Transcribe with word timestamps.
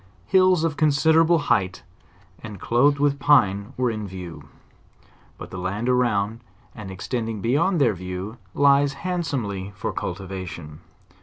Hills 0.25 0.63
of 0.63 0.77
considerable 0.77 1.37
height, 1.37 1.83
and 2.41 2.59
clothed 2.59 2.97
with 2.97 3.19
pine, 3.19 3.71
were 3.77 3.91
in 3.91 4.09
vietv; 4.09 4.43
but 5.37 5.51
the 5.51 5.59
land 5.59 5.87
around, 5.87 6.39
and 6.73 6.89
extending 6.89 7.39
beyond 7.39 7.79
their 7.79 7.93
view, 7.93 8.37
lies 8.55 8.93
handsomely 8.93 9.73
for 9.75 9.93
cultivation. 9.93 10.79